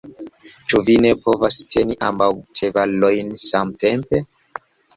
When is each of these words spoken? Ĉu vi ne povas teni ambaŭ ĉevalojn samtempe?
Ĉu 0.71 0.79
vi 0.87 0.95
ne 1.05 1.11
povas 1.25 1.59
teni 1.75 1.99
ambaŭ 2.09 2.31
ĉevalojn 2.61 3.33
samtempe? 3.47 4.27